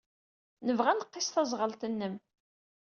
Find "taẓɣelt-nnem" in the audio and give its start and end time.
1.29-2.15